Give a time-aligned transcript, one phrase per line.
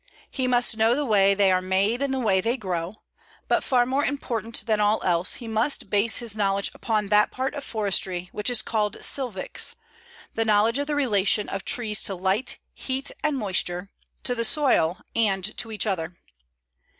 [0.31, 3.03] He must know the way they are made and the way they grow;
[3.47, 7.53] but far more important than all else, he must base his knowledge upon that part
[7.53, 9.75] of forestry which is called Silvics,
[10.33, 13.91] the knowledge of the relation of trees to light, heat, and moisture,
[14.23, 16.15] to the soil, and to each other.